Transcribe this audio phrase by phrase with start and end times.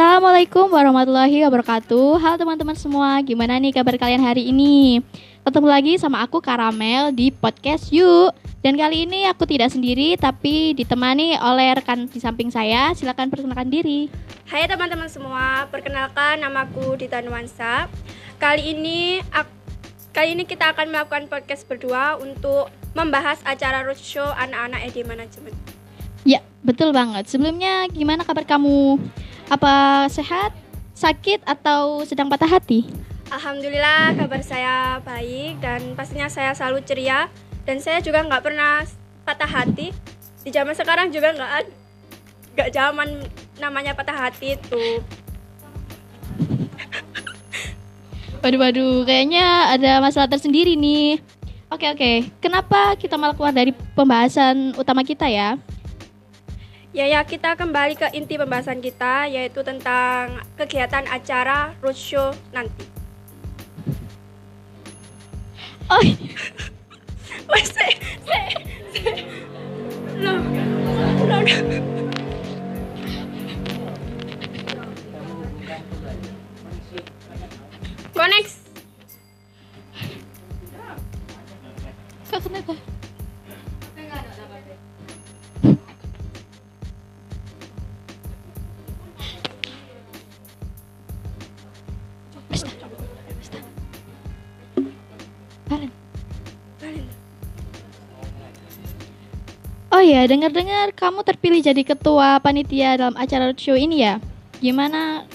[0.00, 2.24] Assalamualaikum warahmatullahi wabarakatuh.
[2.24, 5.04] Halo teman-teman semua, gimana nih kabar kalian hari ini?
[5.44, 8.32] Ketemu lagi sama aku Karamel di podcast Yuk.
[8.64, 12.96] Dan kali ini aku tidak sendiri tapi ditemani oleh rekan di samping saya.
[12.96, 14.08] Silahkan perkenalkan diri.
[14.48, 17.84] Hai teman-teman semua, perkenalkan namaku Dita Nuansa.
[18.40, 19.20] Kali ini
[20.16, 25.52] kali ini kita akan melakukan podcast berdua untuk membahas acara roadshow anak-anak ED Management.
[26.24, 27.28] Ya, betul banget.
[27.28, 28.96] Sebelumnya gimana kabar kamu?
[29.50, 30.54] Apa sehat,
[30.94, 32.86] sakit, atau sedang patah hati?
[33.34, 37.26] Alhamdulillah kabar saya baik dan pastinya saya selalu ceria
[37.66, 38.86] dan saya juga nggak pernah
[39.26, 39.90] patah hati.
[40.46, 41.50] Di zaman sekarang juga nggak
[42.54, 43.26] nggak zaman
[43.58, 45.02] namanya patah hati itu.
[48.40, 51.18] Waduh, waduh, kayaknya ada masalah tersendiri nih.
[51.74, 52.12] Oke, oke.
[52.38, 55.58] Kenapa kita malah keluar dari pembahasan utama kita ya?
[56.90, 62.82] Ya ya kita kembali ke inti pembahasan kita yaitu tentang kegiatan acara roadshow nanti.
[65.86, 66.02] Oh.
[67.54, 67.86] Wes se
[68.26, 68.38] se
[68.90, 69.10] se.
[70.18, 70.34] Lo.
[71.30, 71.38] Lo.
[78.18, 78.50] Connect.
[82.30, 82.89] Kak kenapa?
[100.00, 104.16] Oh ya, dengar-dengar kamu terpilih jadi ketua panitia dalam acara roadshow ini ya?
[104.56, 105.28] Gimana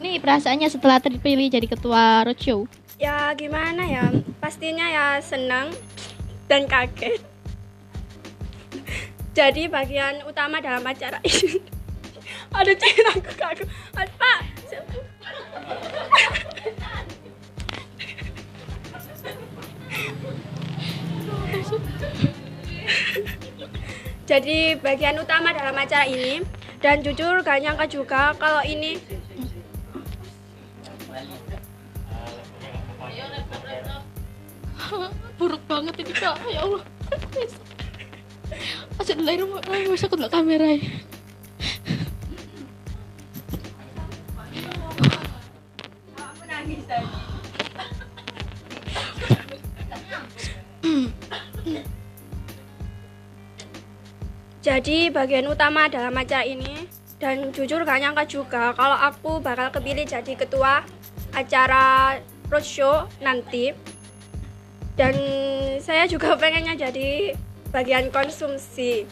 [0.00, 2.64] nih perasaannya setelah terpilih jadi ketua roadshow?
[2.96, 4.08] Ya gimana ya,
[4.40, 5.76] pastinya ya senang
[6.48, 7.20] dan kaget.
[9.36, 11.60] Jadi bagian utama dalam acara ini
[12.56, 13.68] ada cewek aku kaget.
[13.92, 14.40] Pak,
[24.28, 26.44] jadi bagian utama dalam acara ini
[26.84, 29.00] dan jujur gak nyangka juga kalau ini
[35.40, 36.84] buruk banget ini kak ya Allah
[38.98, 40.74] Asal dari rumah, aku nggak kamera
[54.58, 56.90] Jadi bagian utama dalam acara ini
[57.22, 60.82] dan jujur gak nyangka juga kalau aku bakal kepilih jadi ketua
[61.30, 62.18] acara
[62.50, 63.70] roadshow nanti.
[64.98, 65.14] Dan
[65.78, 67.38] saya juga pengennya jadi
[67.70, 69.06] bagian konsumsi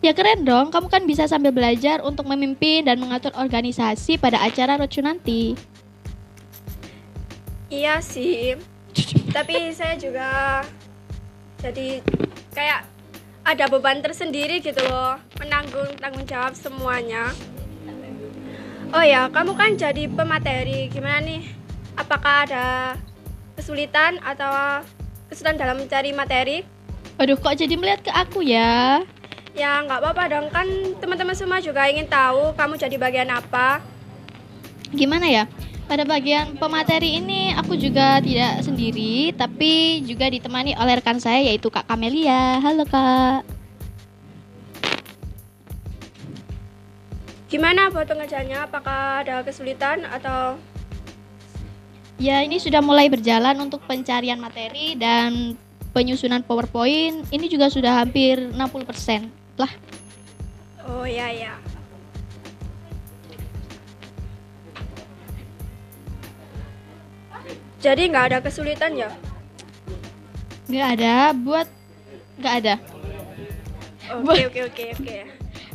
[0.00, 4.80] Ya keren dong, kamu kan bisa sambil belajar untuk memimpin dan mengatur organisasi pada acara
[4.80, 5.52] roadshow nanti.
[7.68, 8.56] Iya sih,
[9.28, 10.64] tapi saya juga
[11.60, 12.00] jadi
[12.56, 12.80] kayak
[13.44, 17.28] ada beban tersendiri gitu loh, menanggung tanggung jawab semuanya.
[18.96, 21.44] Oh ya, kamu kan jadi pemateri, gimana nih?
[21.94, 22.96] Apakah ada
[23.52, 24.80] kesulitan atau
[25.28, 26.64] kesulitan dalam mencari materi?
[27.20, 29.04] Waduh, kok jadi melihat ke aku ya?
[29.50, 30.66] Ya nggak apa-apa dong kan
[31.02, 33.82] teman-teman semua juga ingin tahu kamu jadi bagian apa.
[34.94, 35.44] Gimana ya?
[35.90, 41.66] Pada bagian pemateri ini aku juga tidak sendiri, tapi juga ditemani oleh rekan saya yaitu
[41.66, 42.62] Kak Kamelia.
[42.62, 43.42] Halo Kak.
[47.50, 48.70] Gimana buat pengerjaannya?
[48.70, 50.54] Apakah ada kesulitan atau?
[52.22, 55.58] Ya ini sudah mulai berjalan untuk pencarian materi dan
[55.90, 57.26] penyusunan PowerPoint.
[57.34, 59.72] Ini juga sudah hampir 60% lah.
[60.88, 61.54] Oh ya ya.
[67.80, 69.08] Jadi nggak ada kesulitan ya?
[70.68, 71.68] Nggak ada, buat
[72.36, 72.74] nggak ada.
[74.20, 75.18] Oke oke oke oke.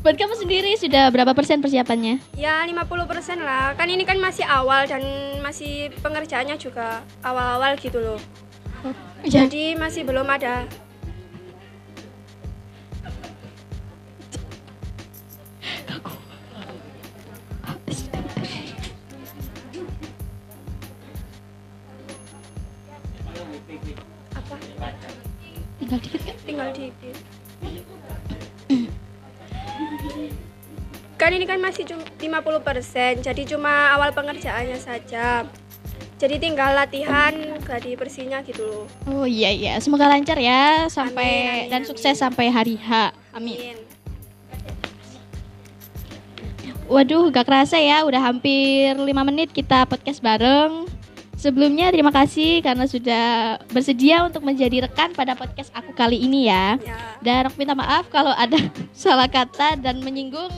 [0.06, 2.22] Buat kamu sendiri sudah berapa persen persiapannya?
[2.38, 3.74] Ya 50 persen lah.
[3.74, 5.02] Kan ini kan masih awal dan
[5.42, 8.22] masih pengerjaannya juga awal-awal gitu loh.
[8.86, 8.94] Oh,
[9.26, 9.50] ya.
[9.50, 10.70] Jadi masih belum ada
[25.76, 27.16] tinggal dikit kak tinggal dikit.
[31.16, 32.04] Kan ini kan masih cuma
[32.62, 35.48] 50% jadi cuma awal pengerjaannya saja.
[36.16, 38.86] Jadi tinggal latihan gladi bersihnya gitu loh.
[39.04, 39.76] Oh iya iya.
[39.84, 41.90] Semoga lancar ya sampai Amin, amin, dan amin.
[41.92, 43.12] sukses sampai hari H.
[43.36, 43.60] Amin.
[43.60, 43.78] Amin.
[46.86, 50.86] Waduh, gak kerasa ya, udah hampir 5 menit kita podcast bareng.
[51.46, 53.26] Sebelumnya terima kasih karena sudah
[53.70, 56.82] bersedia untuk menjadi rekan pada podcast aku kali ini ya.
[56.82, 58.58] ya Dan aku minta maaf kalau ada
[58.98, 60.50] salah kata dan menyinggung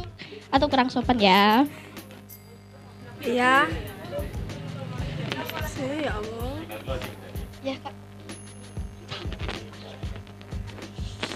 [0.47, 1.67] atau kurang sopan ya.
[3.19, 3.67] iya
[5.77, 6.55] ya Allah
[7.59, 7.95] Ya kak.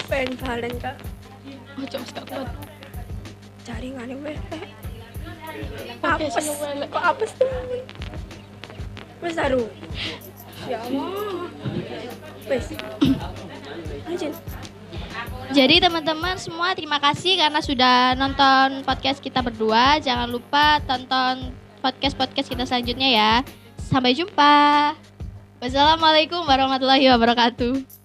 [0.07, 0.95] pengen balen kak
[1.75, 2.47] Oh, coba gak kuat.
[3.67, 4.15] jaringannya
[5.99, 6.87] apes seneng banget.
[6.87, 7.51] kok apes tuh
[9.31, 9.67] wes taruh
[10.67, 10.79] ya.
[15.51, 19.99] Jadi teman-teman semua terima kasih karena sudah nonton podcast kita berdua.
[19.99, 21.51] Jangan lupa tonton
[21.83, 23.33] podcast-podcast kita selanjutnya ya.
[23.79, 24.95] Sampai jumpa.
[25.59, 28.00] Wassalamualaikum warahmatullahi wabarakatuh.